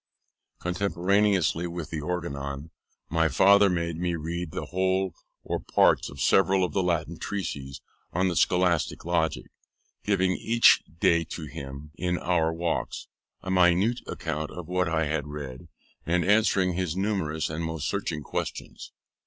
Contemporaneously 0.59 1.67
with 1.67 1.91
the 1.91 2.01
Organon, 2.01 2.71
my 3.07 3.27
father 3.29 3.69
made 3.69 3.97
me 3.97 4.15
read 4.15 4.49
the 4.49 4.65
whole 4.65 5.13
or 5.43 5.59
parts 5.59 6.09
of 6.09 6.19
several 6.19 6.63
of 6.63 6.73
the 6.73 6.81
Latin 6.81 7.19
treatises 7.19 7.81
on 8.11 8.27
the 8.27 8.35
scholastic 8.35 9.05
logic; 9.05 9.45
giving 10.03 10.31
each 10.31 10.81
day 10.99 11.23
to 11.25 11.45
him, 11.45 11.91
in 11.93 12.17
our 12.17 12.51
walks, 12.51 13.09
a 13.43 13.51
minute 13.51 13.99
account 14.07 14.49
of 14.49 14.67
what 14.67 14.89
I 14.89 15.05
had 15.05 15.27
read, 15.27 15.67
and 16.03 16.25
answering 16.25 16.73
his 16.73 16.97
numerous 16.97 17.47
and 17.47 17.63
most 17.63 17.87
searching 17.87 18.23
questions. 18.23 18.91